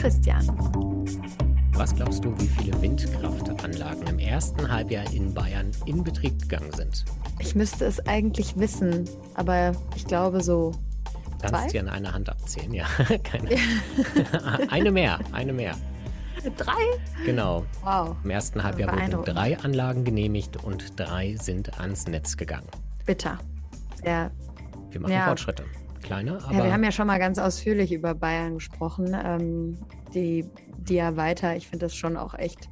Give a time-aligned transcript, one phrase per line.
[0.00, 0.40] Christian.
[1.74, 7.04] Was glaubst du, wie viele Windkraftanlagen im ersten Halbjahr in Bayern in Betrieb gegangen sind?
[7.38, 10.72] Ich müsste es eigentlich wissen, aber ich glaube so.
[11.42, 12.86] Du kannst dir an einer Hand abzählen, ja.
[13.24, 13.50] Keine.
[14.70, 15.74] eine mehr, eine mehr.
[16.56, 16.80] Drei?
[17.26, 17.66] Genau.
[17.84, 18.16] Wow.
[18.24, 22.68] Im ersten Halbjahr wurden drei Anlagen genehmigt und drei sind ans Netz gegangen.
[23.04, 23.38] Bitter.
[24.02, 24.30] Sehr.
[24.92, 25.26] Wir machen ja.
[25.26, 25.66] Fortschritte.
[26.02, 26.54] Kleine, aber.
[26.54, 29.16] Ja, wir haben ja schon mal ganz ausführlich über Bayern gesprochen.
[29.22, 29.78] Ähm,
[30.14, 32.68] die, die ja weiter, ich finde das schon auch echt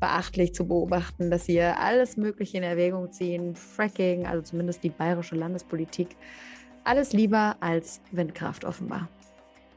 [0.00, 3.54] beachtlich zu beobachten, dass sie alles Mögliche in Erwägung ziehen.
[3.54, 6.16] Fracking, also zumindest die bayerische Landespolitik.
[6.84, 9.08] Alles lieber als Windkraft offenbar.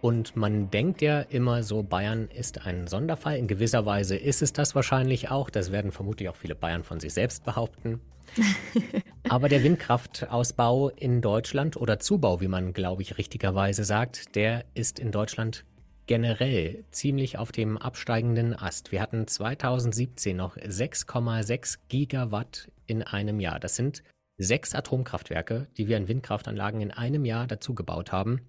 [0.02, 3.38] Und man denkt ja immer so, Bayern ist ein Sonderfall.
[3.38, 5.50] In gewisser Weise ist es das wahrscheinlich auch.
[5.50, 8.00] Das werden vermutlich auch viele Bayern von sich selbst behaupten.
[9.30, 15.00] Aber der Windkraftausbau in Deutschland oder Zubau, wie man, glaube ich, richtigerweise sagt, der ist
[15.00, 15.66] in Deutschland
[16.08, 18.92] generell ziemlich auf dem absteigenden Ast.
[18.92, 23.60] Wir hatten 2017 noch 6,6 Gigawatt in einem Jahr.
[23.60, 24.04] Das sind
[24.38, 28.42] sechs Atomkraftwerke, die wir in Windkraftanlagen in einem Jahr dazu gebaut haben.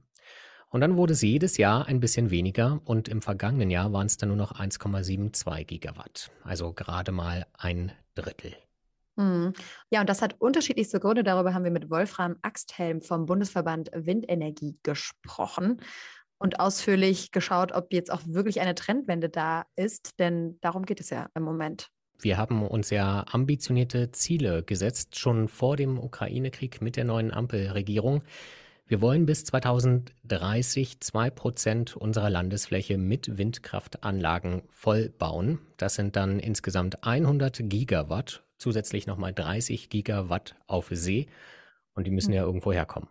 [0.76, 4.18] Und dann wurde es jedes Jahr ein bisschen weniger und im vergangenen Jahr waren es
[4.18, 8.54] dann nur noch 1,72 Gigawatt, also gerade mal ein Drittel.
[9.16, 9.54] Hm.
[9.88, 11.24] Ja, und das hat unterschiedlichste Gründe.
[11.24, 15.80] Darüber haben wir mit Wolfram Axthelm vom Bundesverband Windenergie gesprochen
[16.36, 21.08] und ausführlich geschaut, ob jetzt auch wirklich eine Trendwende da ist, denn darum geht es
[21.08, 21.88] ja im Moment.
[22.20, 28.22] Wir haben uns ja ambitionierte Ziele gesetzt, schon vor dem Ukraine-Krieg mit der neuen Ampelregierung.
[28.88, 35.58] Wir wollen bis 2030 zwei Prozent unserer Landesfläche mit Windkraftanlagen voll bauen.
[35.76, 41.26] Das sind dann insgesamt 100 Gigawatt, zusätzlich nochmal 30 Gigawatt auf See.
[41.94, 42.46] Und die müssen ja hm.
[42.46, 43.08] irgendwo herkommen.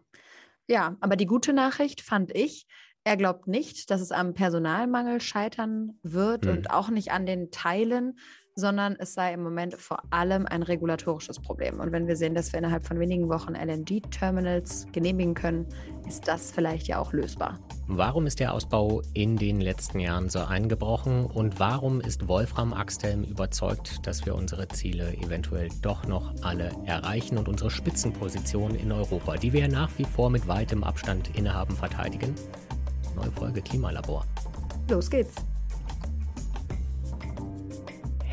[0.67, 2.67] Ja, aber die gute Nachricht fand ich,
[3.03, 6.51] er glaubt nicht, dass es am Personalmangel scheitern wird hm.
[6.53, 8.17] und auch nicht an den Teilen,
[8.55, 11.79] sondern es sei im Moment vor allem ein regulatorisches Problem.
[11.79, 15.65] Und wenn wir sehen, dass wir innerhalb von wenigen Wochen LNG-Terminals genehmigen können,
[16.07, 17.59] ist das vielleicht ja auch lösbar.
[17.87, 23.23] Warum ist der Ausbau in den letzten Jahren so eingebrochen und warum ist Wolfram Axthelm
[23.23, 29.35] überzeugt, dass wir unsere Ziele eventuell doch noch alle erreichen und unsere Spitzenposition in Europa,
[29.35, 32.33] die wir ja nach wie vor mit weitem Abstand innehaben, verteidigen?
[33.15, 34.25] Neue Folge Klimalabor.
[34.89, 35.35] Los geht's.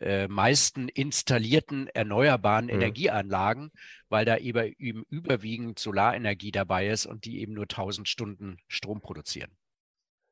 [0.00, 2.72] äh, meisten installierten erneuerbaren mhm.
[2.72, 3.70] Energieanlagen,
[4.08, 9.00] weil da eben, eben überwiegend Solarenergie dabei ist und die eben nur 1000 Stunden Strom
[9.00, 9.50] produzieren.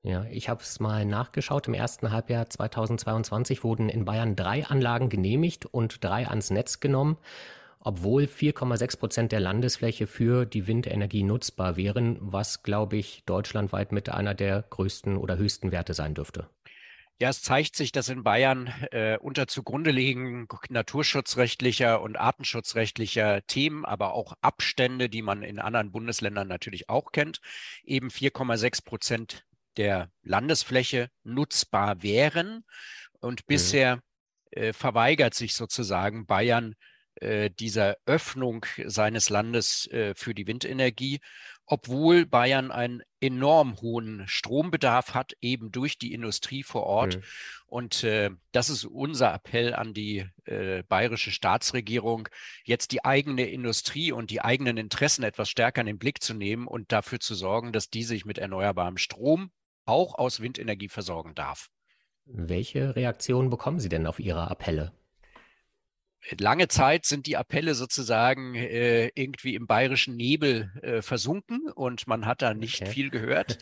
[0.05, 1.69] Ja, ich habe es mal nachgeschaut.
[1.69, 7.19] Im ersten Halbjahr 2022 wurden in Bayern drei Anlagen genehmigt und drei ans Netz genommen
[7.84, 14.08] obwohl 4,6 Prozent der Landesfläche für die Windenergie nutzbar wären, was, glaube ich, deutschlandweit mit
[14.08, 16.49] einer der größten oder höchsten Werte sein dürfte.
[17.20, 23.84] Ja, es zeigt sich, dass in Bayern äh, unter zugrunde liegen naturschutzrechtlicher und artenschutzrechtlicher Themen,
[23.84, 27.40] aber auch Abstände, die man in anderen Bundesländern natürlich auch kennt,
[27.84, 29.44] eben 4,6 Prozent
[29.76, 32.64] der Landesfläche nutzbar wären.
[33.20, 33.44] Und mhm.
[33.46, 34.02] bisher
[34.50, 36.75] äh, verweigert sich sozusagen Bayern
[37.20, 41.20] dieser Öffnung seines Landes äh, für die Windenergie
[41.66, 47.16] obwohl Bayern einen enorm hohen Strombedarf hat, eben durch die Industrie vor Ort.
[47.16, 47.22] Mhm.
[47.66, 52.28] Und äh, das ist unser Appell an die äh, bayerische Staatsregierung,
[52.64, 56.66] jetzt die eigene Industrie und die eigenen Interessen etwas stärker in den Blick zu nehmen
[56.66, 59.50] und dafür zu sorgen, dass die sich mit erneuerbarem Strom
[59.86, 61.70] auch aus Windenergie versorgen darf.
[62.24, 64.92] Welche Reaktionen bekommen Sie denn auf Ihre Appelle?
[66.38, 72.26] Lange Zeit sind die Appelle sozusagen äh, irgendwie im bayerischen Nebel äh, versunken und man
[72.26, 72.90] hat da nicht okay.
[72.90, 73.58] viel gehört.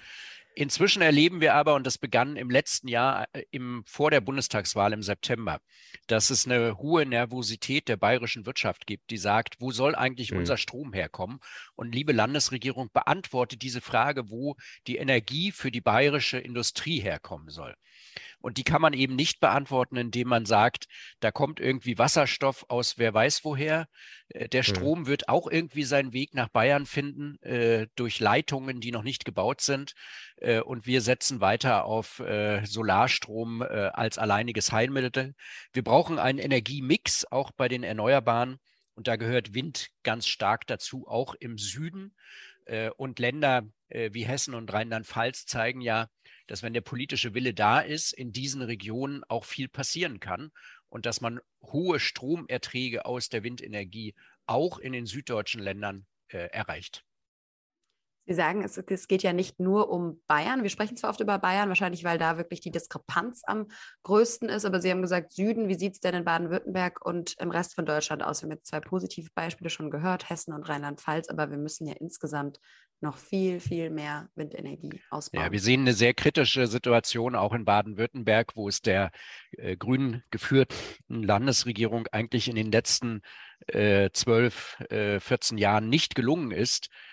[0.57, 4.93] Inzwischen erleben wir aber, und das begann im letzten Jahr äh, im, vor der Bundestagswahl
[4.93, 5.61] im September,
[6.09, 10.39] dass es eine hohe Nervosität der bayerischen Wirtschaft gibt, die sagt, wo soll eigentlich mhm.
[10.39, 11.39] unser Strom herkommen?
[11.77, 17.75] Und liebe Landesregierung, beantwortet diese Frage, wo die Energie für die bayerische Industrie herkommen soll.
[18.41, 20.87] Und die kann man eben nicht beantworten, indem man sagt,
[21.21, 23.89] da kommt irgendwie Wasserstoff aus wer weiß woher.
[24.29, 24.75] Äh, der hm.
[24.75, 25.07] Strom mhm.
[25.07, 29.61] wird auch irgendwie seinen Weg nach Bayern finden, äh, durch Leitungen, die noch nicht gebaut
[29.61, 29.95] sind.
[30.37, 35.35] Äh, und wir setzen weiter auf äh, Solarstrom äh, als alleiniges Heilmittel.
[35.73, 38.59] Wir brauchen einen Energiemix, auch bei den Erneuerbaren.
[38.95, 42.15] Und da gehört Wind ganz stark dazu, auch im Süden.
[42.71, 46.09] Äh, und Länder wie Hessen und Rheinland-Pfalz zeigen ja,
[46.47, 50.53] dass wenn der politische Wille da ist, in diesen Regionen auch viel passieren kann
[50.89, 54.15] und dass man hohe Stromerträge aus der Windenergie
[54.47, 57.05] auch in den süddeutschen Ländern äh, erreicht.
[58.27, 60.63] Sie sagen, es, es, geht ja nicht nur um Bayern.
[60.63, 63.67] Wir sprechen zwar oft über Bayern, wahrscheinlich weil da wirklich die Diskrepanz am
[64.05, 67.51] größten ist, aber Sie haben gesagt, Süden, wie sieht es denn in Baden-Württemberg und im
[67.51, 68.43] Rest von Deutschland aus?
[68.43, 71.95] Wir haben jetzt zwei positive Beispiele schon gehört, Hessen und Rheinland-Pfalz, aber wir müssen ja
[71.95, 72.61] insgesamt
[73.01, 75.45] noch viel, viel mehr Windenergie ausbauen.
[75.45, 79.11] Ja, wir sehen eine sehr kritische Situation auch in Baden-Württemberg, wo es der
[79.53, 80.75] äh, grün geführten
[81.09, 83.23] Landesregierung eigentlich in den letzten
[83.69, 87.10] äh, 12, äh, 14 Jahren nicht gelungen ist, äh,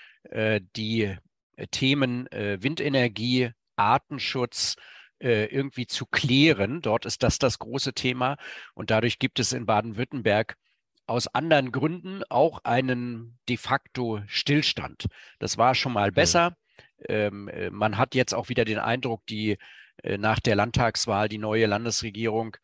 [0.75, 1.15] die
[1.55, 4.75] äh, Themen äh, Windenergie, Artenschutz,
[5.19, 6.79] irgendwie zu klären.
[6.83, 8.37] Dort ist das das große Thema.
[8.75, 10.57] Und dadurch gibt es in Baden-Württemberg
[11.07, 15.07] aus anderen Gründen auch einen de facto Stillstand.
[15.39, 16.55] Das war schon mal besser.
[17.07, 19.57] Ähm, äh, man hat jetzt auch wieder den Eindruck, die
[20.03, 22.57] äh, nach der Landtagswahl die neue Landesregierung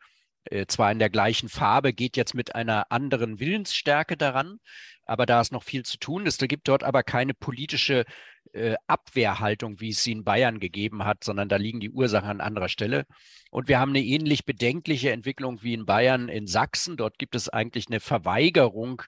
[0.45, 4.59] äh, zwar in der gleichen Farbe, geht jetzt mit einer anderen Willensstärke daran,
[5.05, 6.25] aber da ist noch viel zu tun.
[6.25, 8.05] Es gibt dort aber keine politische
[8.53, 12.41] äh, Abwehrhaltung, wie es sie in Bayern gegeben hat, sondern da liegen die Ursachen an
[12.41, 13.05] anderer Stelle.
[13.51, 16.97] Und wir haben eine ähnlich bedenkliche Entwicklung wie in Bayern in Sachsen.
[16.97, 19.03] Dort gibt es eigentlich eine Verweigerung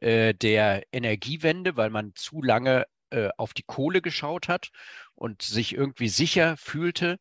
[0.00, 4.70] äh, der Energiewende, weil man zu lange äh, auf die Kohle geschaut hat
[5.14, 7.18] und sich irgendwie sicher fühlte.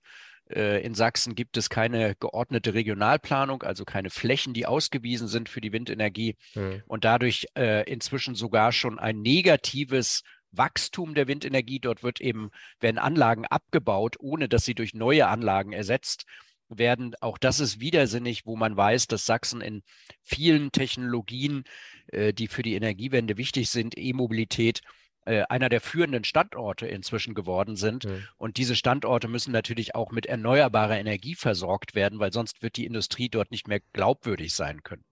[0.55, 5.61] Äh, in Sachsen gibt es keine geordnete Regionalplanung, also keine Flächen, die ausgewiesen sind für
[5.61, 6.83] die Windenergie hm.
[6.87, 11.79] und dadurch äh, inzwischen sogar schon ein negatives Wachstum der Windenergie.
[11.79, 16.25] Dort wird eben, werden Anlagen abgebaut, ohne dass sie durch neue Anlagen ersetzt
[16.69, 17.15] werden.
[17.19, 19.83] Auch das ist widersinnig, wo man weiß, dass Sachsen in
[20.21, 21.63] vielen Technologien,
[22.07, 24.81] äh, die für die Energiewende wichtig sind, E-Mobilität,
[25.25, 28.05] einer der führenden Standorte inzwischen geworden sind.
[28.05, 28.27] Mhm.
[28.37, 32.85] Und diese Standorte müssen natürlich auch mit erneuerbarer Energie versorgt werden, weil sonst wird die
[32.85, 35.03] Industrie dort nicht mehr glaubwürdig sein können.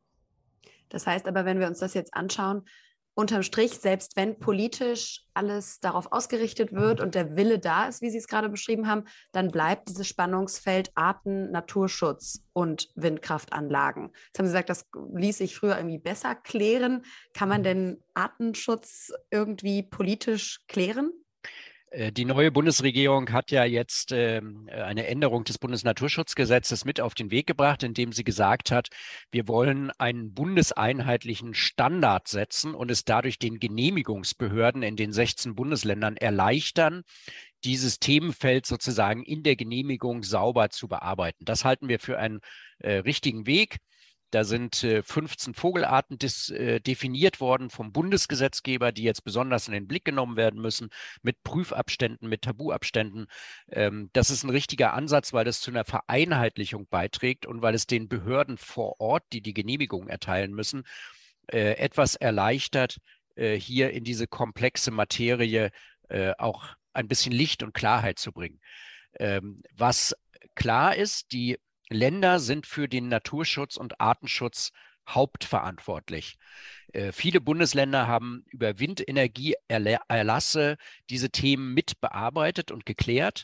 [0.89, 2.63] Das heißt aber, wenn wir uns das jetzt anschauen,
[3.13, 8.09] unterm Strich, selbst wenn politisch alles darauf ausgerichtet wird und der Wille da ist, wie
[8.09, 14.11] Sie es gerade beschrieben haben, dann bleibt dieses Spannungsfeld Arten, Naturschutz und Windkraftanlagen.
[14.27, 17.03] Jetzt haben Sie gesagt, das ließ sich früher irgendwie besser klären.
[17.33, 21.11] Kann man denn Artenschutz irgendwie politisch klären?
[21.91, 27.31] Äh, die neue Bundesregierung hat ja jetzt ähm, eine Änderung des Bundesnaturschutzgesetzes mit auf den
[27.31, 28.87] Weg gebracht, indem sie gesagt hat,
[29.29, 36.17] wir wollen einen bundeseinheitlichen Standard setzen und es dadurch den Genehmigungsbehörden in den 16 Bundesländern
[36.17, 37.03] erleichtern,
[37.63, 41.45] dieses Themenfeld sozusagen in der Genehmigung sauber zu bearbeiten.
[41.45, 42.39] Das halten wir für einen
[42.79, 43.77] äh, richtigen Weg.
[44.31, 49.73] Da sind äh, 15 Vogelarten dis, äh, definiert worden vom Bundesgesetzgeber, die jetzt besonders in
[49.73, 50.89] den Blick genommen werden müssen,
[51.21, 53.27] mit Prüfabständen, mit Tabuabständen.
[53.69, 57.87] Ähm, das ist ein richtiger Ansatz, weil das zu einer Vereinheitlichung beiträgt und weil es
[57.87, 60.83] den Behörden vor Ort, die die Genehmigung erteilen müssen,
[61.47, 62.97] äh, etwas erleichtert,
[63.35, 65.71] äh, hier in diese komplexe Materie
[66.09, 68.59] äh, auch ein bisschen Licht und Klarheit zu bringen.
[69.19, 70.15] Ähm, was
[70.55, 71.57] klar ist, die
[71.91, 74.71] Länder sind für den Naturschutz und Artenschutz
[75.09, 76.37] hauptverantwortlich.
[76.93, 80.77] Äh, viele Bundesländer haben über Windenergieerlasse
[81.09, 83.43] diese Themen mit bearbeitet und geklärt.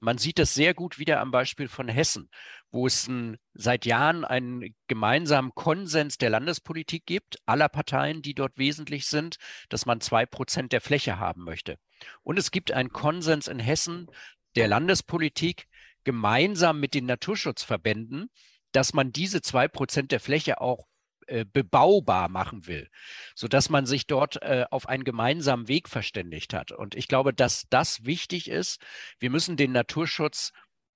[0.00, 2.30] Man sieht das sehr gut wieder am Beispiel von Hessen,
[2.70, 8.58] wo es ein, seit Jahren einen gemeinsamen Konsens der Landespolitik gibt, aller Parteien, die dort
[8.58, 9.38] wesentlich sind,
[9.70, 11.78] dass man zwei Prozent der Fläche haben möchte.
[12.22, 14.06] Und es gibt einen Konsens in Hessen
[14.54, 15.66] der Landespolitik
[16.04, 18.30] gemeinsam mit den Naturschutzverbänden,
[18.72, 20.86] dass man diese zwei Prozent der Fläche auch
[21.28, 22.88] äh, bebaubar machen will,
[23.34, 26.72] sodass man sich dort äh, auf einen gemeinsamen Weg verständigt hat.
[26.72, 28.80] Und ich glaube, dass das wichtig ist.
[29.18, 30.52] Wir müssen den Naturschutz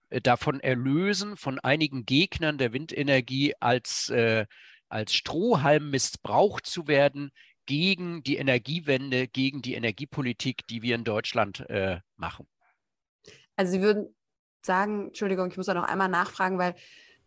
[0.09, 4.47] äh, davon erlösen, von einigen Gegnern der Windenergie als, äh,
[4.88, 7.30] als Strohhalm missbraucht zu werden
[7.66, 12.47] gegen die Energiewende, gegen die Energiepolitik, die wir in Deutschland äh, machen.
[13.56, 14.14] Also Sie würden
[14.66, 16.75] sagen, Entschuldigung, ich muss da noch einmal nachfragen, weil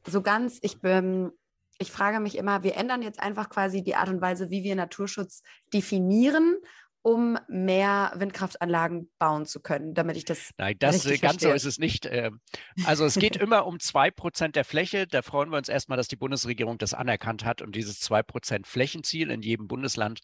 [0.07, 1.31] so ganz, ich bin,
[1.77, 4.75] ich frage mich immer, wir ändern jetzt einfach quasi die Art und Weise, wie wir
[4.75, 5.41] Naturschutz
[5.73, 6.57] definieren,
[7.05, 10.49] um mehr Windkraftanlagen bauen zu können, damit ich das.
[10.57, 11.49] Nein, das ganz verstehe.
[11.49, 12.07] so ist es nicht.
[12.09, 12.41] Ähm,
[12.85, 15.05] also es geht immer um zwei Prozent der Fläche.
[15.05, 18.65] Da freuen wir uns erstmal, dass die Bundesregierung das anerkannt hat und dieses zwei Prozent
[18.65, 20.21] Flächenziel in jedem Bundesland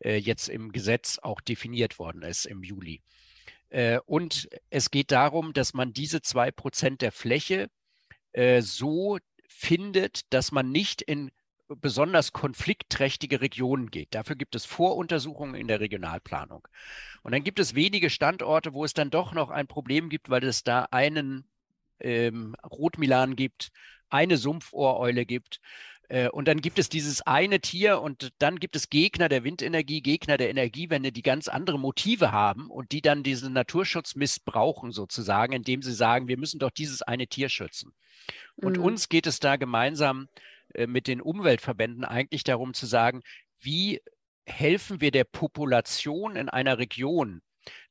[0.00, 3.00] äh, jetzt im Gesetz auch definiert worden ist im Juli.
[3.74, 7.68] Äh, und es geht darum, dass man diese zwei Prozent der Fläche
[8.32, 11.32] äh, so findet, dass man nicht in
[11.66, 14.14] besonders konfliktträchtige Regionen geht.
[14.14, 16.68] Dafür gibt es Voruntersuchungen in der Regionalplanung.
[17.22, 20.44] Und dann gibt es wenige Standorte, wo es dann doch noch ein Problem gibt, weil
[20.44, 21.48] es da einen
[21.98, 23.70] ähm, Rotmilan gibt,
[24.08, 25.60] eine Sumpfohreule gibt.
[26.08, 30.02] Äh, und dann gibt es dieses eine Tier und dann gibt es Gegner der Windenergie,
[30.02, 35.52] Gegner der Energiewende, die ganz andere Motive haben und die dann diesen Naturschutz missbrauchen sozusagen,
[35.52, 37.92] indem sie sagen, wir müssen doch dieses eine Tier schützen.
[38.56, 38.84] Und mhm.
[38.84, 40.28] uns geht es da gemeinsam
[40.74, 43.22] äh, mit den Umweltverbänden eigentlich darum zu sagen,
[43.60, 44.00] wie
[44.46, 47.40] helfen wir der Population in einer Region,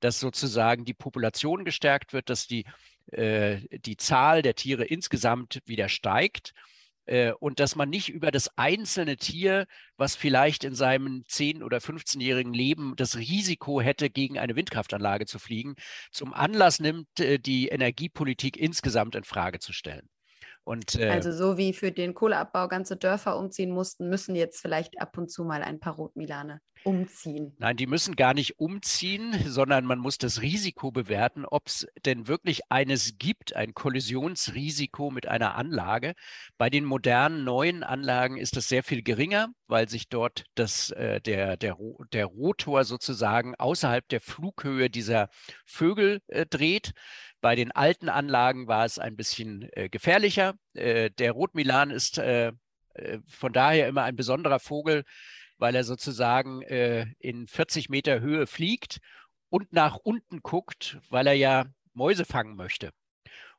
[0.01, 2.65] dass sozusagen die Population gestärkt wird, dass die,
[3.11, 6.53] äh, die Zahl der Tiere insgesamt wieder steigt
[7.39, 9.65] und dass man nicht über das einzelne Tier,
[9.97, 15.39] was vielleicht in seinem 10- oder 15-jährigen Leben das Risiko hätte, gegen eine Windkraftanlage zu
[15.39, 15.75] fliegen,
[16.11, 20.09] zum Anlass nimmt, äh, die Energiepolitik insgesamt in Frage zu stellen.
[20.63, 24.99] Und, äh, also so wie für den Kohleabbau ganze Dörfer umziehen mussten, müssen jetzt vielleicht
[25.01, 27.55] ab und zu mal ein paar Rotmilane umziehen.
[27.59, 32.27] Nein, die müssen gar nicht umziehen, sondern man muss das Risiko bewerten, ob es denn
[32.27, 36.13] wirklich eines gibt, ein Kollisionsrisiko mit einer Anlage.
[36.57, 41.21] Bei den modernen neuen Anlagen ist das sehr viel geringer, weil sich dort das, äh,
[41.21, 41.77] der, der,
[42.11, 45.29] der Rotor sozusagen außerhalb der Flughöhe dieser
[45.65, 46.93] Vögel äh, dreht.
[47.43, 50.53] Bei den alten Anlagen war es ein bisschen äh, gefährlicher.
[50.75, 52.53] Äh, der Rotmilan ist äh,
[52.93, 55.03] äh von daher immer ein besonderer Vogel,
[55.57, 58.99] weil er sozusagen äh, in 40 Meter Höhe fliegt
[59.49, 62.91] und nach unten guckt, weil er ja Mäuse fangen möchte.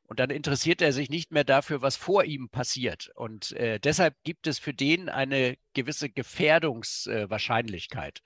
[0.01, 3.11] Und dann interessiert er sich nicht mehr dafür, was vor ihm passiert.
[3.13, 8.21] Und äh, deshalb gibt es für den eine gewisse Gefährdungswahrscheinlichkeit.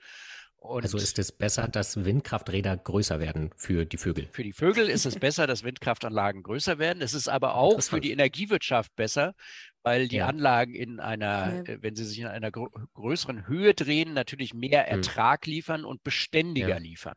[0.60, 4.28] Und also ist es besser, dass Windkrafträder größer werden für die Vögel?
[4.30, 7.02] Für die Vögel ist es besser, dass Windkraftanlagen größer werden.
[7.02, 9.34] Es ist aber auch für die Energiewirtschaft besser,
[9.82, 10.26] weil die ja.
[10.26, 11.74] Anlagen in einer, ja.
[11.74, 14.98] Äh, wenn sie sich in einer größeren Höhe drehen, natürlich mehr hm.
[14.98, 15.52] Ertrag hm.
[15.52, 16.78] liefern und beständiger ja.
[16.78, 17.16] liefern.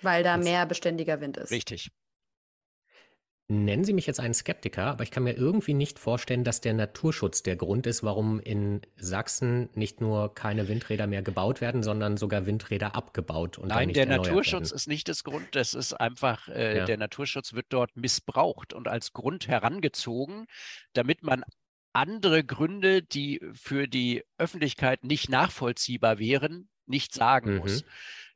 [0.00, 1.50] Weil da mehr beständiger Wind ist.
[1.50, 1.90] Richtig.
[3.48, 6.74] Nennen Sie mich jetzt einen Skeptiker, aber ich kann mir irgendwie nicht vorstellen, dass der
[6.74, 12.16] Naturschutz der Grund ist, warum in Sachsen nicht nur keine Windräder mehr gebaut werden, sondern
[12.16, 14.76] sogar Windräder abgebaut und Nein, der Naturschutz werden.
[14.76, 15.46] ist nicht das Grund.
[15.52, 16.84] Das ist einfach, äh, ja.
[16.84, 20.46] der Naturschutz wird dort missbraucht und als Grund herangezogen,
[20.92, 21.44] damit man
[21.92, 27.58] andere Gründe, die für die Öffentlichkeit nicht nachvollziehbar wären, nicht sagen mhm.
[27.58, 27.84] muss.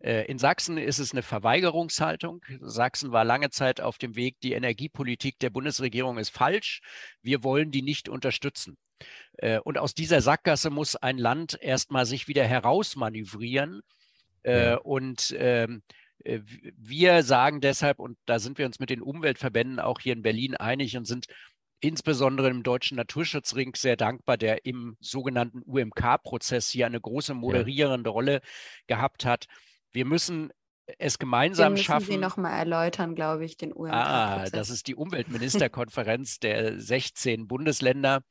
[0.01, 2.45] Äh, in Sachsen ist es eine Verweigerungshaltung.
[2.61, 6.81] Sachsen war lange Zeit auf dem Weg, die Energiepolitik der Bundesregierung ist falsch.
[7.23, 8.77] Wir wollen die nicht unterstützen.
[9.39, 13.81] Äh, und aus dieser Sackgasse muss ein Land erstmal sich wieder herausmanövrieren.
[14.43, 14.77] Äh, ja.
[14.77, 15.83] Und ähm,
[16.25, 20.57] wir sagen deshalb, und da sind wir uns mit den Umweltverbänden auch hier in Berlin
[20.57, 21.27] einig und sind
[21.81, 28.11] insbesondere im Deutschen Naturschutzring sehr dankbar, der im sogenannten UMK-Prozess hier eine große moderierende.
[28.11, 28.41] Rolle
[28.87, 29.47] gehabt hat.
[29.97, 30.53] Wir müssen
[30.99, 32.07] es gemeinsam den müssen schaffen.
[32.07, 33.95] Sie noch mal erläutern, glaube ich, den UNK.
[33.95, 38.23] Ah, das ist die Umweltministerkonferenz der 16 Bundesländer.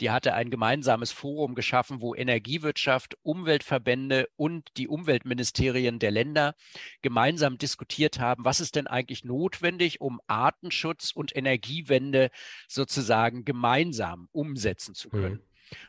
[0.00, 6.56] Die hatte ein gemeinsames Forum geschaffen, wo Energiewirtschaft, Umweltverbände und die Umweltministerien der Länder
[7.02, 12.30] gemeinsam diskutiert haben, was ist denn eigentlich notwendig, um Artenschutz und Energiewende
[12.66, 15.34] sozusagen gemeinsam umsetzen zu können.
[15.34, 15.42] Mhm.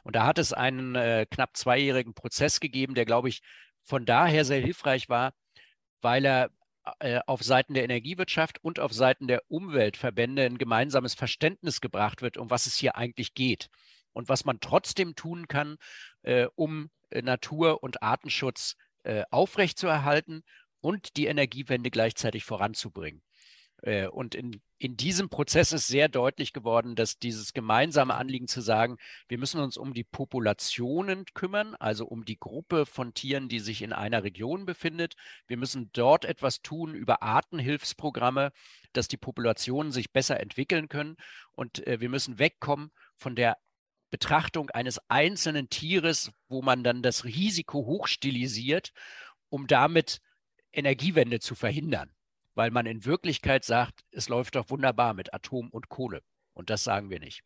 [0.04, 3.42] Und da hat es einen äh, knapp zweijährigen Prozess gegeben, der, glaube ich,
[3.84, 5.34] von daher sehr hilfreich war,
[6.02, 6.50] weil er
[7.00, 12.38] äh, auf Seiten der Energiewirtschaft und auf Seiten der Umweltverbände ein gemeinsames Verständnis gebracht wird,
[12.38, 13.70] um was es hier eigentlich geht
[14.12, 15.78] und was man trotzdem tun kann,
[16.24, 18.76] äh, um äh, Natur- und Artenschutz
[19.32, 20.44] aufrechtzuerhalten
[20.80, 23.22] und die Energiewende gleichzeitig voranzubringen.
[23.84, 28.62] Äh, und in, in diesem Prozess ist sehr deutlich geworden, dass dieses gemeinsame Anliegen zu
[28.62, 28.98] sagen,
[29.28, 33.82] wir müssen uns um die Populationen kümmern, also um die Gruppe von Tieren, die sich
[33.82, 35.16] in einer Region befindet.
[35.48, 38.52] Wir müssen dort etwas tun über Artenhilfsprogramme,
[38.94, 41.18] dass die Populationen sich besser entwickeln können.
[41.52, 43.58] Und äh, wir müssen wegkommen von der
[44.12, 48.94] Betrachtung eines einzelnen Tieres, wo man dann das Risiko hochstilisiert,
[49.50, 50.22] um damit
[50.72, 52.14] Energiewende zu verhindern
[52.56, 56.22] weil man in Wirklichkeit sagt, es läuft doch wunderbar mit Atom und Kohle.
[56.54, 57.44] Und das sagen wir nicht.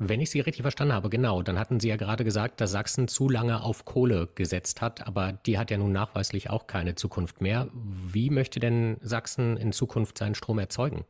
[0.00, 3.08] Wenn ich Sie richtig verstanden habe, genau, dann hatten Sie ja gerade gesagt, dass Sachsen
[3.08, 7.40] zu lange auf Kohle gesetzt hat, aber die hat ja nun nachweislich auch keine Zukunft
[7.40, 7.68] mehr.
[7.72, 11.04] Wie möchte denn Sachsen in Zukunft seinen Strom erzeugen?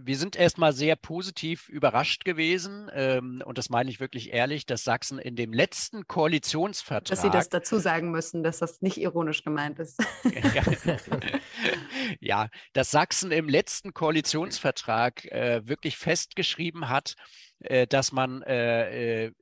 [0.00, 4.84] Wir sind erstmal sehr positiv überrascht gewesen, ähm, und das meine ich wirklich ehrlich, dass
[4.84, 7.10] Sachsen in dem letzten Koalitionsvertrag.
[7.10, 10.02] Dass Sie das dazu sagen müssen, dass das nicht ironisch gemeint ist.
[12.20, 17.14] ja, dass Sachsen im letzten Koalitionsvertrag äh, wirklich festgeschrieben hat,
[17.60, 19.32] äh, dass man, äh, äh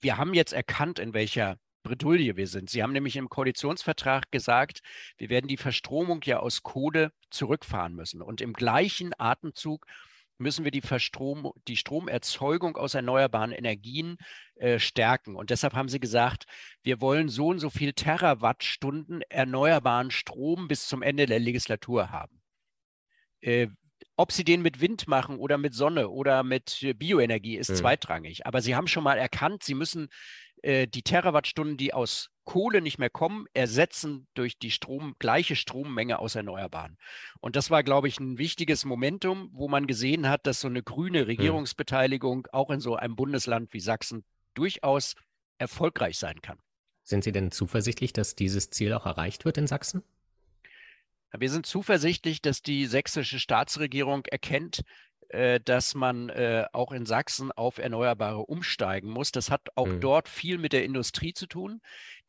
[0.00, 2.70] wir haben jetzt erkannt, in welcher Bredouille wir sind.
[2.70, 4.80] Sie haben nämlich im Koalitionsvertrag gesagt,
[5.16, 8.20] wir werden die Verstromung ja aus Kohle zurückfahren müssen.
[8.20, 9.86] Und im gleichen Atemzug
[10.38, 14.18] müssen wir die, Verstrom die Stromerzeugung aus erneuerbaren Energien
[14.56, 15.34] äh, stärken.
[15.34, 16.44] Und deshalb haben sie gesagt,
[16.82, 22.40] wir wollen so und so viel Terawattstunden erneuerbaren Strom bis zum Ende der Legislatur haben.
[23.40, 23.68] Äh,
[24.16, 27.76] ob sie den mit Wind machen oder mit Sonne oder mit Bioenergie, ist mhm.
[27.76, 28.46] zweitrangig.
[28.46, 30.08] Aber sie haben schon mal erkannt, sie müssen
[30.62, 36.18] äh, die Terawattstunden, die aus Kohle nicht mehr kommen, ersetzen durch die Strom, gleiche Strommenge
[36.18, 36.96] aus Erneuerbaren.
[37.40, 40.82] Und das war, glaube ich, ein wichtiges Momentum, wo man gesehen hat, dass so eine
[40.82, 41.26] grüne hm.
[41.26, 42.52] Regierungsbeteiligung mhm.
[42.52, 45.14] auch in so einem Bundesland wie Sachsen durchaus
[45.58, 46.58] erfolgreich sein kann.
[47.02, 50.02] Sind Sie denn zuversichtlich, dass dieses Ziel auch erreicht wird in Sachsen?
[51.36, 54.82] Wir sind zuversichtlich, dass die sächsische Staatsregierung erkennt,
[55.28, 59.30] dass man äh, auch in Sachsen auf Erneuerbare umsteigen muss.
[59.30, 60.00] Das hat auch mhm.
[60.00, 61.80] dort viel mit der Industrie zu tun,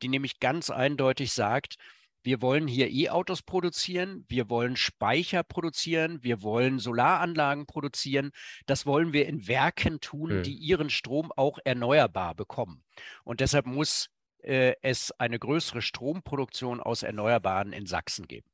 [0.02, 1.76] die nämlich ganz eindeutig sagt,
[2.22, 8.32] wir wollen hier E-Autos produzieren, wir wollen Speicher produzieren, wir wollen Solaranlagen produzieren.
[8.66, 10.42] Das wollen wir in Werken tun, mhm.
[10.42, 12.84] die ihren Strom auch erneuerbar bekommen.
[13.24, 14.10] Und deshalb muss
[14.42, 18.48] äh, es eine größere Stromproduktion aus Erneuerbaren in Sachsen geben.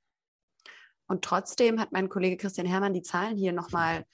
[1.09, 4.06] Und trotzdem hat mein Kollege Christian Herrmann die Zahlen hier nochmal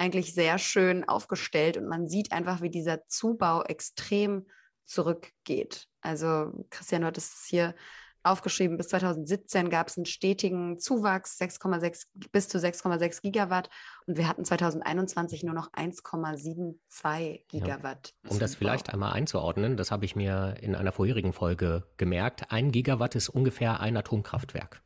[0.00, 4.46] eigentlich sehr schön aufgestellt und man sieht einfach, wie dieser Zubau extrem
[4.86, 5.86] zurückgeht.
[6.00, 7.74] Also Christian, du hattest es hier
[8.22, 13.70] aufgeschrieben, bis 2017 gab es einen stetigen Zuwachs 6,6 bis zu 6,6 Gigawatt
[14.06, 18.14] und wir hatten 2021 nur noch 1,72 Gigawatt.
[18.24, 18.30] Ja.
[18.30, 22.72] Um das vielleicht einmal einzuordnen, das habe ich mir in einer vorherigen Folge gemerkt, ein
[22.72, 24.82] Gigawatt ist ungefähr ein Atomkraftwerk.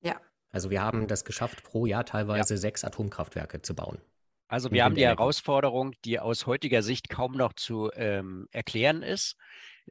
[0.00, 0.16] Ja.
[0.50, 2.60] Also wir haben das geschafft, pro Jahr teilweise ja.
[2.60, 3.98] sechs Atomkraftwerke zu bauen.
[4.48, 9.36] Also wir haben die Herausforderung, die aus heutiger Sicht kaum noch zu ähm, erklären ist,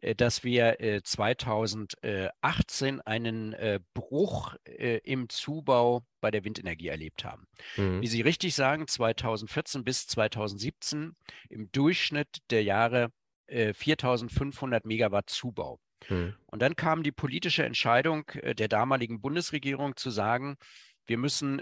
[0.02, 7.26] äh, dass wir äh, 2018 einen äh, Bruch äh, im Zubau bei der Windenergie erlebt
[7.26, 7.48] haben.
[7.78, 8.02] Mhm.
[8.02, 11.16] Wie Sie richtig sagen, 2014 bis 2017
[11.50, 13.12] im Durchschnitt der Jahre
[13.48, 15.80] 4500 äh, Megawatt Zubau.
[16.10, 16.36] Mhm.
[16.46, 20.58] Und dann kam die politische Entscheidung äh, der damaligen Bundesregierung zu sagen,
[21.06, 21.62] wir müssen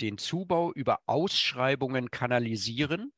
[0.00, 3.12] den Zubau über Ausschreibungen kanalisieren.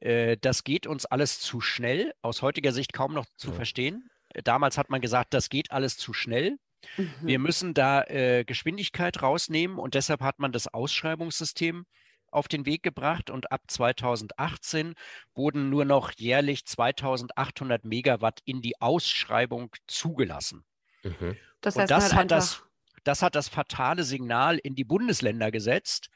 [0.00, 3.54] Äh, das geht uns alles zu schnell, aus heutiger Sicht kaum noch zu ja.
[3.54, 4.08] verstehen.
[4.42, 6.56] Damals hat man gesagt, das geht alles zu schnell.
[6.96, 7.14] Mhm.
[7.22, 11.86] Wir müssen da äh, Geschwindigkeit rausnehmen und deshalb hat man das Ausschreibungssystem
[12.30, 14.94] auf den Weg gebracht und ab 2018
[15.34, 20.64] wurden nur noch jährlich 2800 Megawatt in die Ausschreibung zugelassen.
[21.04, 21.36] Mhm.
[21.60, 22.64] Das heißt, und das hat das
[23.04, 26.08] das hat das fatale Signal in die Bundesländer gesetzt.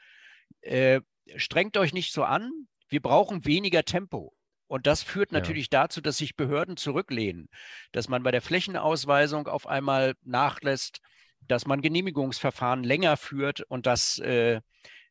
[0.61, 1.01] Äh,
[1.35, 2.51] strengt euch nicht so an,
[2.89, 4.33] wir brauchen weniger Tempo.
[4.67, 5.81] Und das führt natürlich ja.
[5.81, 7.49] dazu, dass sich Behörden zurücklehnen,
[7.91, 10.99] dass man bei der Flächenausweisung auf einmal nachlässt,
[11.41, 14.61] dass man Genehmigungsverfahren länger führt und dass äh,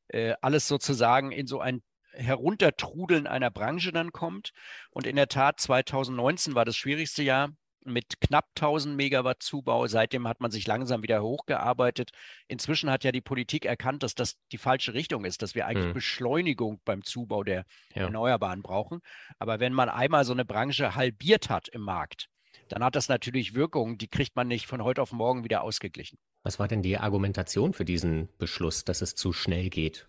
[0.08, 4.52] äh, alles sozusagen in so ein Heruntertrudeln einer Branche dann kommt.
[4.90, 7.50] Und in der Tat, 2019 war das schwierigste Jahr
[7.84, 9.86] mit knapp 1000 Megawatt Zubau.
[9.86, 12.10] Seitdem hat man sich langsam wieder hochgearbeitet.
[12.46, 15.88] Inzwischen hat ja die Politik erkannt, dass das die falsche Richtung ist, dass wir eigentlich
[15.88, 15.94] mhm.
[15.94, 17.64] Beschleunigung beim Zubau der
[17.94, 18.02] ja.
[18.02, 19.00] Erneuerbaren brauchen.
[19.38, 22.28] Aber wenn man einmal so eine Branche halbiert hat im Markt,
[22.68, 26.18] dann hat das natürlich Wirkungen, die kriegt man nicht von heute auf morgen wieder ausgeglichen.
[26.42, 30.08] Was war denn die Argumentation für diesen Beschluss, dass es zu schnell geht?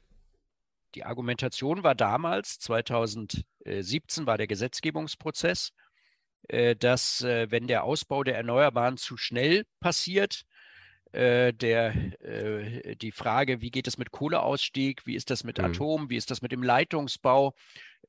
[0.96, 5.72] Die Argumentation war damals, 2017 war der Gesetzgebungsprozess,
[6.80, 10.46] dass äh, wenn der Ausbau der Erneuerbaren zu schnell passiert,
[11.12, 11.94] äh, der,
[13.02, 15.66] die Frage, wie geht es mit Kohleausstieg, wie ist das mit mhm.
[15.66, 17.54] Atom, wie ist das mit dem Leitungsbau,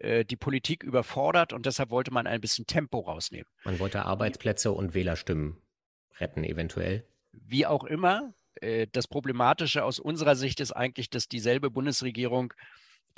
[0.03, 3.47] die Politik überfordert und deshalb wollte man ein bisschen Tempo rausnehmen.
[3.65, 5.61] Man wollte Arbeitsplätze und Wählerstimmen
[6.19, 7.05] retten, eventuell.
[7.33, 8.33] Wie auch immer,
[8.93, 12.55] das Problematische aus unserer Sicht ist eigentlich, dass dieselbe Bundesregierung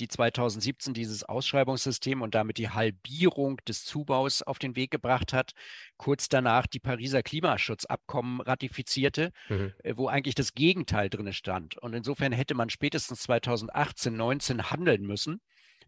[0.01, 5.53] die 2017 dieses Ausschreibungssystem und damit die Halbierung des Zubaus auf den Weg gebracht hat,
[5.97, 9.73] kurz danach die Pariser Klimaschutzabkommen ratifizierte, mhm.
[9.83, 11.79] Äh, wo eigentlich das Gegenteil drin stand.
[11.79, 15.41] Und insofern hätte man spätestens 2018, 19 handeln müssen.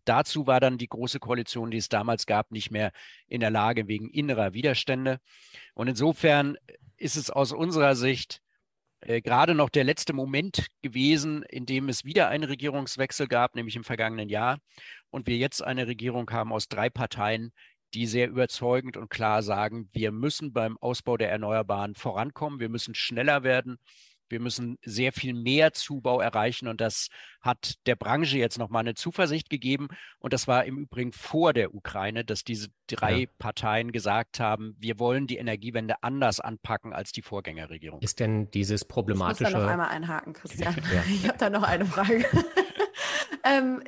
[0.04, 2.92] Dazu war dann die große Koalition, die es damals gab, nicht mehr
[3.26, 5.18] in der Lage wegen innerer Widerstände.
[5.74, 6.56] Und insofern
[6.96, 8.42] ist es aus unserer Sicht
[9.04, 13.76] äh, gerade noch der letzte Moment gewesen, in dem es wieder einen Regierungswechsel gab, nämlich
[13.76, 14.58] im vergangenen Jahr.
[15.10, 17.52] Und wir jetzt eine Regierung haben aus drei Parteien,
[17.94, 22.94] die sehr überzeugend und klar sagen, wir müssen beim Ausbau der Erneuerbaren vorankommen, wir müssen
[22.94, 23.78] schneller werden
[24.28, 27.08] wir müssen sehr viel mehr Zubau erreichen und das
[27.40, 29.88] hat der Branche jetzt nochmal eine Zuversicht gegeben.
[30.18, 33.28] Und das war im Übrigen vor der Ukraine, dass diese drei ja.
[33.38, 38.00] Parteien gesagt haben, wir wollen die Energiewende anders anpacken als die Vorgängerregierung.
[38.00, 39.44] Ist denn dieses problematische...
[39.44, 40.74] Ich muss da noch einmal einhaken, Christian.
[40.94, 41.02] ja.
[41.06, 42.24] Ich habe da noch eine Frage.
[43.44, 43.82] ähm,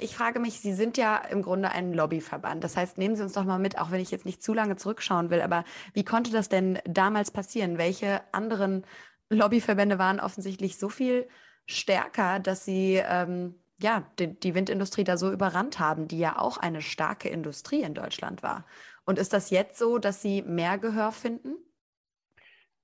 [0.00, 2.62] ich frage mich, Sie sind ja im Grunde ein Lobbyverband.
[2.62, 4.76] Das heißt, nehmen Sie uns doch mal mit, auch wenn ich jetzt nicht zu lange
[4.76, 5.64] zurückschauen will, aber
[5.94, 7.78] wie konnte das denn damals passieren?
[7.78, 8.84] Welche anderen
[9.30, 11.28] Lobbyverbände waren offensichtlich so viel
[11.66, 16.56] stärker, dass sie ähm, ja, die, die, Windindustrie da so überrannt haben, die ja auch
[16.56, 18.64] eine starke Industrie in Deutschland war.
[19.04, 21.56] Und ist das jetzt so, dass sie mehr Gehör finden?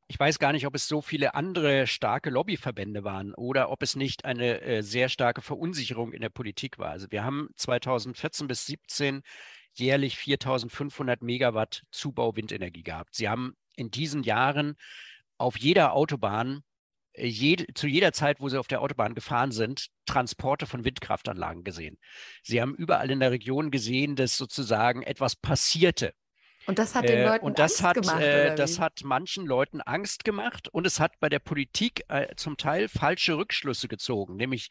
[0.09, 3.97] Ich weiß gar nicht, ob es so viele andere starke Lobbyverbände waren oder ob es
[3.97, 6.91] nicht eine äh, sehr starke Verunsicherung in der Politik war.
[6.91, 9.23] Also wir haben 2014 bis 2017
[9.73, 13.15] jährlich 4500 Megawatt Zubau Windenergie gehabt.
[13.15, 14.77] Sie haben in diesen Jahren
[15.43, 16.63] auf jeder Autobahn,
[17.13, 21.65] äh, jede, zu jeder Zeit, wo sie auf der Autobahn gefahren sind, Transporte von Windkraftanlagen
[21.65, 21.99] gesehen.
[22.43, 26.15] Sie haben überall in der Region gesehen, dass sozusagen etwas passierte.
[26.67, 28.23] Und das hat den äh, Leuten und das Angst hat, gemacht.
[28.23, 32.57] Äh, das hat manchen Leuten Angst gemacht und es hat bei der Politik äh, zum
[32.57, 34.37] Teil falsche Rückschlüsse gezogen.
[34.37, 34.69] Nämlich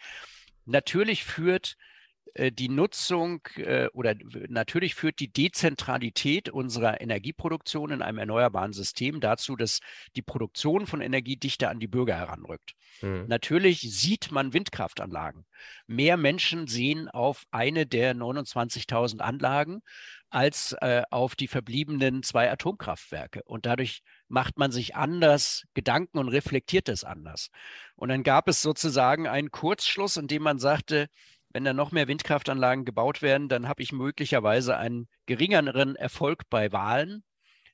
[0.65, 1.90] natürlich führt äh,
[2.35, 4.15] die Nutzung äh, oder
[4.47, 9.79] natürlich führt die Dezentralität unserer Energieproduktion in einem erneuerbaren System dazu, dass
[10.15, 12.73] die Produktion von Energie dichter an die Bürger heranrückt.
[13.01, 13.25] Mhm.
[13.27, 15.45] Natürlich sieht man Windkraftanlagen.
[15.87, 19.81] Mehr Menschen sehen auf eine der 29.000 Anlagen
[20.29, 23.43] als äh, auf die verbliebenen zwei Atomkraftwerke.
[23.43, 27.49] Und dadurch macht man sich anders Gedanken und reflektiert es anders.
[27.95, 31.09] Und dann gab es sozusagen einen Kurzschluss, in dem man sagte,
[31.53, 36.71] wenn da noch mehr Windkraftanlagen gebaut werden, dann habe ich möglicherweise einen geringeren Erfolg bei
[36.71, 37.23] Wahlen.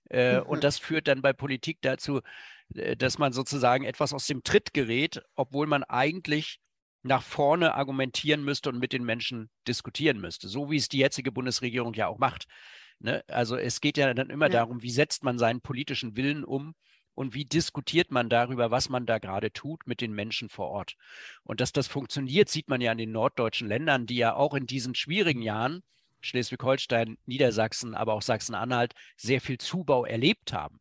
[0.10, 0.48] Äh, mhm.
[0.48, 2.22] Und das führt dann bei Politik dazu,
[2.74, 6.60] äh, dass man sozusagen etwas aus dem Tritt gerät, obwohl man eigentlich
[7.04, 11.32] nach vorne argumentieren müsste und mit den Menschen diskutieren müsste, so wie es die jetzige
[11.32, 12.46] Bundesregierung ja auch macht.
[13.00, 13.24] Ne?
[13.28, 14.54] Also es geht ja dann immer ja.
[14.54, 16.74] darum, wie setzt man seinen politischen Willen um
[17.18, 20.94] und wie diskutiert man darüber, was man da gerade tut mit den Menschen vor Ort.
[21.44, 24.68] Und dass das funktioniert, sieht man ja in den norddeutschen Ländern, die ja auch in
[24.68, 25.82] diesen schwierigen Jahren,
[26.22, 30.80] Schleswig-Holstein, Niedersachsen, aber auch Sachsen-Anhalt, sehr viel Zubau erlebt haben.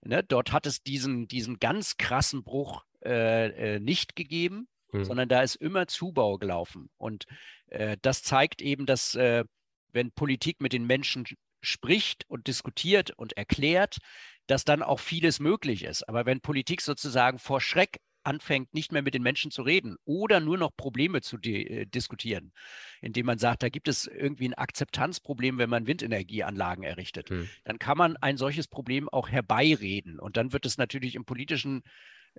[0.00, 0.24] Ne?
[0.24, 5.04] Dort hat es diesen, diesen ganz krassen Bruch äh, äh, nicht gegeben, hm.
[5.04, 6.88] sondern da ist immer Zubau gelaufen.
[6.96, 7.26] Und
[7.66, 9.44] äh, das zeigt eben, dass äh,
[9.92, 11.26] wenn Politik mit den Menschen
[11.60, 13.98] spricht und diskutiert und erklärt,
[14.46, 16.08] dass dann auch vieles möglich ist.
[16.08, 20.40] Aber wenn Politik sozusagen vor Schreck anfängt, nicht mehr mit den Menschen zu reden oder
[20.40, 22.52] nur noch Probleme zu äh, diskutieren,
[23.00, 27.48] indem man sagt, da gibt es irgendwie ein Akzeptanzproblem, wenn man Windenergieanlagen errichtet, hm.
[27.64, 30.18] dann kann man ein solches Problem auch herbeireden.
[30.18, 31.82] Und dann wird es natürlich im politischen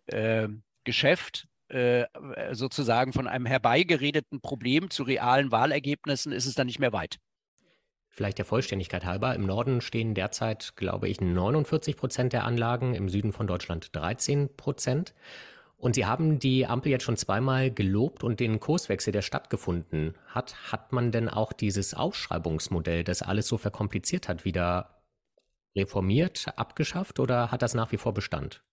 [0.07, 0.47] äh,
[0.83, 2.05] Geschäft äh,
[2.51, 7.17] sozusagen von einem herbeigeredeten Problem zu realen Wahlergebnissen ist es dann nicht mehr weit.
[8.15, 9.36] Vielleicht der Vollständigkeit halber.
[9.36, 14.56] Im Norden stehen derzeit, glaube ich, 49 Prozent der Anlagen, im Süden von Deutschland 13
[14.56, 15.13] Prozent.
[15.75, 20.71] Und Sie haben die Ampel jetzt schon zweimal gelobt und den Kurswechsel, der stattgefunden hat.
[20.71, 25.01] Hat man denn auch dieses Ausschreibungsmodell, das alles so verkompliziert hat, wieder
[25.75, 28.63] reformiert, abgeschafft oder hat das nach wie vor Bestand?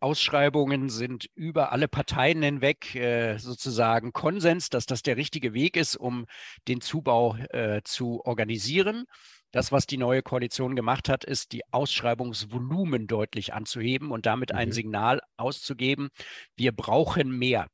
[0.00, 5.96] Ausschreibungen sind über alle Parteien hinweg äh, sozusagen Konsens, dass das der richtige Weg ist,
[5.96, 6.26] um
[6.68, 9.04] den Zubau äh, zu organisieren.
[9.50, 14.58] Das, was die neue Koalition gemacht hat, ist, die Ausschreibungsvolumen deutlich anzuheben und damit mhm.
[14.58, 16.10] ein Signal auszugeben,
[16.56, 17.68] wir brauchen mehr.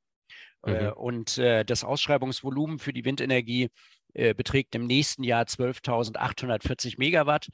[0.64, 0.92] Äh, mhm.
[0.94, 3.68] und äh, das Ausschreibungsvolumen für die Windenergie
[4.14, 7.48] äh, beträgt im nächsten Jahr 12.840 Megawatt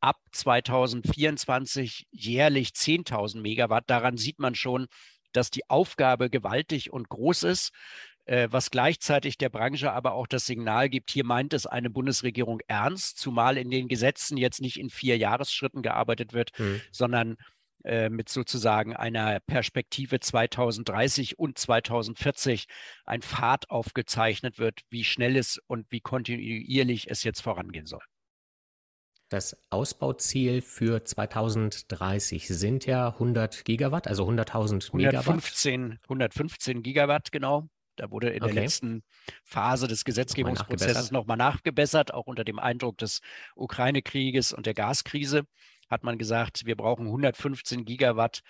[0.00, 3.84] ab 2024 jährlich 10.000 Megawatt.
[3.88, 4.86] Daran sieht man schon,
[5.32, 7.70] dass die Aufgabe gewaltig und groß ist,
[8.28, 12.60] äh, was gleichzeitig der Branche aber auch das Signal gibt, hier meint es eine Bundesregierung
[12.66, 16.80] ernst, zumal in den Gesetzen jetzt nicht in vier Jahresschritten gearbeitet wird, hm.
[16.92, 17.36] sondern
[17.84, 22.66] äh, mit sozusagen einer Perspektive 2030 und 2040
[23.06, 28.02] ein Pfad aufgezeichnet wird, wie schnell es und wie kontinuierlich es jetzt vorangehen soll.
[29.28, 35.26] Das Ausbauziel für 2030 sind ja 100 Gigawatt, also 100.000 Megawatt.
[35.26, 37.68] 115, 115 Gigawatt, genau.
[37.96, 38.54] Da wurde in okay.
[38.54, 39.02] der letzten
[39.44, 43.20] Phase des Gesetzgebungsprozesses nochmal nachgebessert, auch unter dem Eindruck des
[43.56, 45.42] Ukraine-Krieges und der Gaskrise
[45.90, 48.40] hat man gesagt, wir brauchen 115 Gigawatt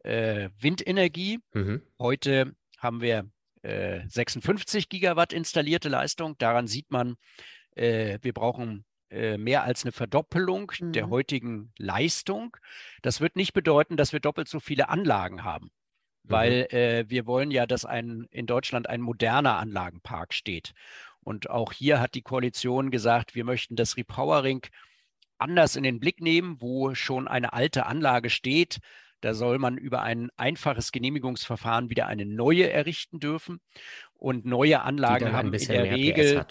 [0.00, 1.38] äh, Windenergie.
[1.52, 1.82] Mhm.
[1.98, 3.30] Heute haben wir
[3.62, 6.36] äh, 56 Gigawatt installierte Leistung.
[6.38, 7.16] Daran sieht man,
[7.74, 10.92] äh, wir brauchen äh, mehr als eine Verdoppelung mhm.
[10.92, 12.56] der heutigen Leistung.
[13.02, 15.66] Das wird nicht bedeuten, dass wir doppelt so viele Anlagen haben,
[16.24, 16.30] mhm.
[16.30, 20.72] weil äh, wir wollen ja, dass ein, in Deutschland ein moderner Anlagenpark steht.
[21.20, 24.62] Und auch hier hat die Koalition gesagt, wir möchten das Repowering
[25.38, 28.78] anders in den Blick nehmen, wo schon eine alte Anlage steht.
[29.20, 33.60] Da soll man über ein einfaches Genehmigungsverfahren wieder eine neue errichten dürfen.
[34.14, 36.46] Und neue Anlagen haben in der Regel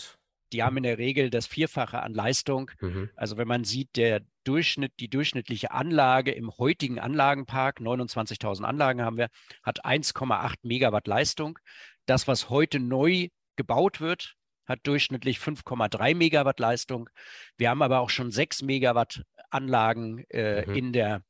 [0.54, 2.72] die haben in der Regel das Vierfache an Leistung.
[2.80, 3.10] Mhm.
[3.16, 9.18] Also wenn man sieht, der Durchschnitt, die durchschnittliche Anlage im heutigen Anlagenpark, 29.000 Anlagen haben
[9.18, 9.30] wir,
[9.64, 11.60] hat 1,8 Megawatt Leistung.
[12.06, 14.36] Das, was heute neu gebaut wird,
[14.68, 17.10] hat durchschnittlich 5,3 Megawatt Leistung.
[17.58, 20.76] Wir haben aber auch schon 6 Megawatt Anlagen äh, mhm.
[20.76, 21.24] in, der,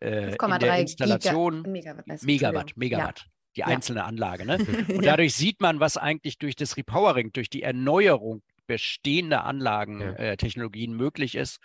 [0.00, 1.62] äh, in der Installation.
[1.62, 3.20] Giga Megawatt, Megawatt, Megawatt.
[3.20, 4.06] Ja die einzelne ja.
[4.06, 4.46] Anlage.
[4.46, 4.58] Ne?
[4.88, 10.96] Und dadurch sieht man, was eigentlich durch das Repowering, durch die Erneuerung bestehender Anlagentechnologien ja.
[10.96, 11.58] äh, möglich ist.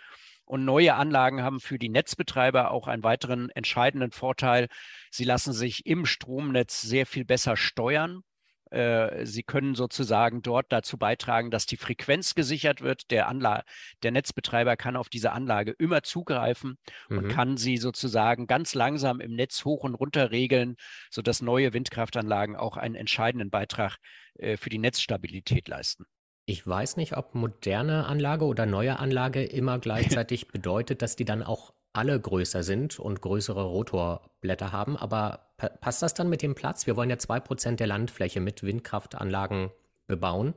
[0.44, 4.66] Und neue Anlagen haben für die Netzbetreiber auch einen weiteren entscheidenden Vorteil.
[5.12, 8.22] Sie lassen sich im Stromnetz sehr viel besser steuern.
[8.70, 13.12] Äh, sie können sozusagen dort dazu beitragen, dass die Frequenz gesichert wird.
[13.12, 13.62] Der, Anla
[14.02, 16.76] der Netzbetreiber kann auf diese Anlage immer zugreifen
[17.08, 17.18] mhm.
[17.18, 20.74] und kann sie sozusagen ganz langsam im Netz hoch und runter regeln,
[21.10, 23.98] sodass neue Windkraftanlagen auch einen entscheidenden Beitrag
[24.34, 26.04] äh, für die Netzstabilität leisten.
[26.48, 31.42] Ich weiß nicht, ob moderne Anlage oder neue Anlage immer gleichzeitig bedeutet, dass die dann
[31.42, 34.96] auch alle größer sind und größere Rotorblätter haben.
[34.96, 36.86] Aber passt das dann mit dem Platz?
[36.86, 39.70] Wir wollen ja zwei Prozent der Landfläche mit Windkraftanlagen
[40.06, 40.54] bebauen.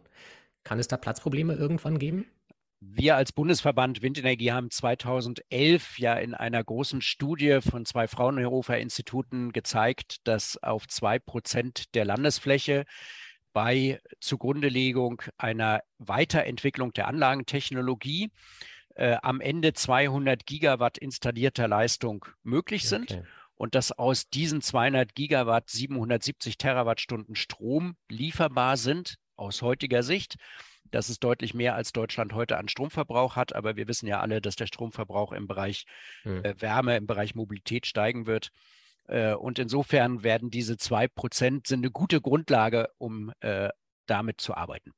[0.63, 2.25] Kann es da Platzprobleme irgendwann geben?
[2.81, 9.51] Wir als Bundesverband Windenergie haben 2011 ja in einer großen Studie von zwei Fraunhofer Instituten
[9.51, 12.85] gezeigt, dass auf zwei Prozent der Landesfläche
[13.53, 18.31] bei Zugrundelegung einer Weiterentwicklung der Anlagentechnologie
[18.95, 23.11] äh, am Ende 200 Gigawatt installierter Leistung möglich sind.
[23.11, 23.23] Okay.
[23.55, 30.35] Und dass aus diesen 200 Gigawatt 770 Terawattstunden Strom lieferbar sind aus heutiger Sicht.
[30.91, 33.53] Das ist deutlich mehr, als Deutschland heute an Stromverbrauch hat.
[33.53, 35.85] Aber wir wissen ja alle, dass der Stromverbrauch im Bereich
[36.23, 36.43] hm.
[36.43, 38.51] äh, Wärme, im Bereich Mobilität steigen wird.
[39.09, 43.69] Äh, und insofern werden diese zwei Prozent sind eine gute Grundlage, um äh,
[44.05, 44.91] damit zu arbeiten.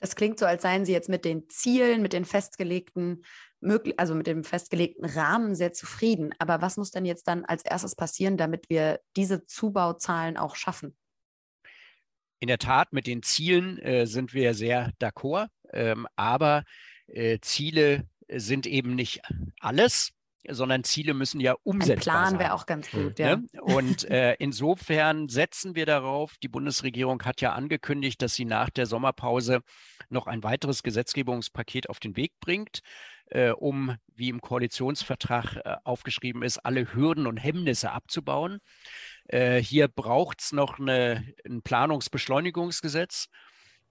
[0.00, 3.22] Das klingt so, als seien Sie jetzt mit den Zielen, mit den festgelegten,
[3.98, 6.32] also mit dem festgelegten Rahmen sehr zufrieden.
[6.38, 10.96] Aber was muss denn jetzt dann als erstes passieren, damit wir diese Zubauzahlen auch schaffen?
[12.38, 15.48] In der Tat, mit den Zielen äh, sind wir sehr d'accord.
[15.72, 16.64] Ähm, aber
[17.06, 19.20] äh, Ziele sind eben nicht
[19.60, 20.12] alles
[20.48, 22.24] sondern Ziele müssen ja umsetzbar sein.
[22.24, 23.36] Ein Plan wäre auch ganz gut, ja.
[23.36, 23.46] Ne?
[23.60, 26.36] Und äh, insofern setzen wir darauf.
[26.42, 29.60] Die Bundesregierung hat ja angekündigt, dass sie nach der Sommerpause
[30.08, 32.80] noch ein weiteres Gesetzgebungspaket auf den Weg bringt,
[33.26, 38.60] äh, um, wie im Koalitionsvertrag äh, aufgeschrieben ist, alle Hürden und Hemmnisse abzubauen.
[39.28, 43.28] Äh, hier braucht es noch eine, ein Planungsbeschleunigungsgesetz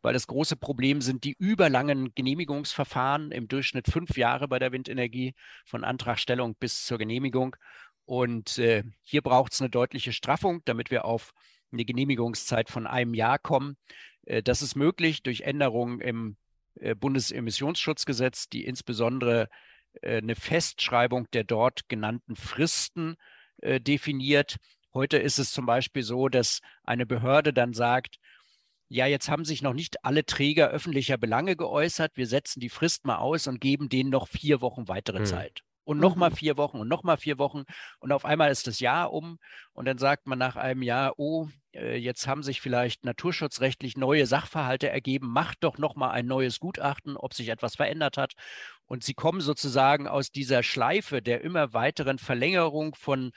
[0.01, 5.33] weil das große Problem sind die überlangen Genehmigungsverfahren, im Durchschnitt fünf Jahre bei der Windenergie,
[5.65, 7.55] von Antragstellung bis zur Genehmigung.
[8.05, 11.31] Und äh, hier braucht es eine deutliche Straffung, damit wir auf
[11.71, 13.77] eine Genehmigungszeit von einem Jahr kommen.
[14.25, 16.37] Äh, das ist möglich durch Änderungen im
[16.75, 19.49] äh, Bundesemissionsschutzgesetz, die insbesondere
[20.01, 23.15] äh, eine Festschreibung der dort genannten Fristen
[23.61, 24.57] äh, definiert.
[24.93, 28.17] Heute ist es zum Beispiel so, dass eine Behörde dann sagt,
[28.89, 32.11] ja, jetzt haben sich noch nicht alle Träger öffentlicher Belange geäußert.
[32.15, 35.25] Wir setzen die Frist mal aus und geben denen noch vier Wochen weitere hm.
[35.25, 35.61] Zeit.
[35.83, 36.35] Und nochmal mhm.
[36.35, 37.63] vier Wochen und nochmal vier Wochen.
[37.99, 39.39] Und auf einmal ist das Jahr um.
[39.73, 44.27] Und dann sagt man nach einem Jahr, oh, äh, jetzt haben sich vielleicht naturschutzrechtlich neue
[44.27, 45.31] Sachverhalte ergeben.
[45.31, 48.33] Macht doch nochmal ein neues Gutachten, ob sich etwas verändert hat.
[48.85, 53.31] Und sie kommen sozusagen aus dieser Schleife der immer weiteren Verlängerung von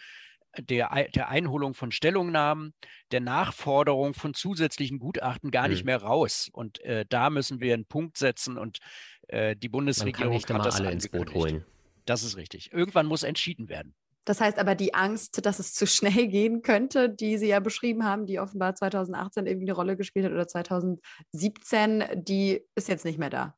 [0.59, 2.75] der, der Einholung von Stellungnahmen,
[3.11, 5.87] der Nachforderung von zusätzlichen Gutachten gar nicht mhm.
[5.87, 6.49] mehr raus.
[6.53, 8.79] Und äh, da müssen wir einen Punkt setzen und
[9.29, 11.65] äh, die Bundesregierung Man kann nicht immer alle ins Boot holen.
[12.05, 12.73] Das ist richtig.
[12.73, 13.95] Irgendwann muss entschieden werden.
[14.25, 18.05] Das heißt aber, die Angst, dass es zu schnell gehen könnte, die Sie ja beschrieben
[18.05, 23.19] haben, die offenbar 2018 irgendwie eine Rolle gespielt hat oder 2017, die ist jetzt nicht
[23.19, 23.57] mehr da.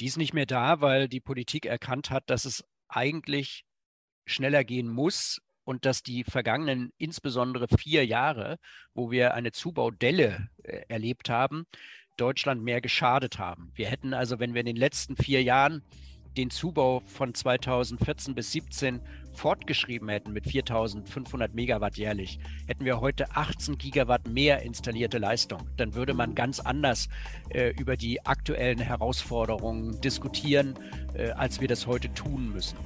[0.00, 3.64] Die ist nicht mehr da, weil die Politik erkannt hat, dass es eigentlich
[4.26, 8.58] schneller gehen muss und dass die vergangenen insbesondere vier Jahre,
[8.94, 11.66] wo wir eine Zubaudelle äh, erlebt haben,
[12.16, 13.72] Deutschland mehr geschadet haben.
[13.74, 15.82] Wir hätten also, wenn wir in den letzten vier Jahren
[16.36, 19.00] den Zubau von 2014 bis 2017
[19.34, 25.68] fortgeschrieben hätten mit 4500 Megawatt jährlich, hätten wir heute 18 Gigawatt mehr installierte Leistung.
[25.76, 27.08] Dann würde man ganz anders
[27.50, 30.74] äh, über die aktuellen Herausforderungen diskutieren,
[31.14, 32.76] äh, als wir das heute tun müssen.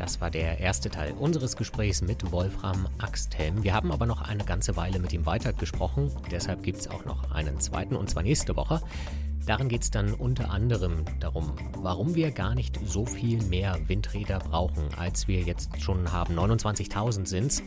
[0.00, 3.62] Das war der erste Teil unseres Gesprächs mit Wolfram Axthelm.
[3.62, 6.10] Wir haben aber noch eine ganze Weile mit ihm weitergesprochen.
[6.30, 8.80] Deshalb gibt es auch noch einen zweiten und zwar nächste Woche.
[9.44, 14.38] Darin geht es dann unter anderem darum, warum wir gar nicht so viel mehr Windräder
[14.38, 16.34] brauchen, als wir jetzt schon haben.
[16.34, 17.62] 29.000 sind es,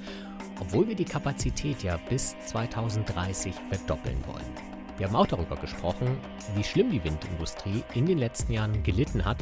[0.60, 4.74] obwohl wir die Kapazität ja bis 2030 verdoppeln wollen.
[4.98, 6.18] Wir haben auch darüber gesprochen,
[6.56, 9.38] wie schlimm die Windindustrie in den letzten Jahren gelitten hat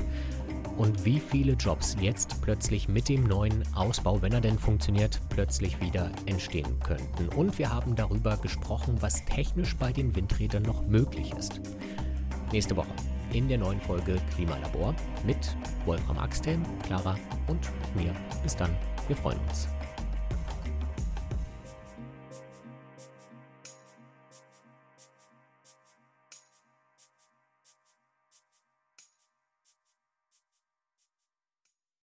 [0.82, 5.80] und wie viele Jobs jetzt plötzlich mit dem neuen Ausbau, wenn er denn funktioniert, plötzlich
[5.80, 7.30] wieder entstehen könnten.
[7.36, 11.62] Und wir haben darüber gesprochen, was technisch bei den Windrädern noch möglich ist.
[12.52, 12.94] Nächste Woche
[13.32, 17.16] in der neuen Folge Klimalabor mit Wolfram Axthelm, Clara
[17.48, 17.60] und
[17.94, 18.16] mir.
[18.42, 18.76] Bis dann,
[19.08, 19.68] wir freuen uns.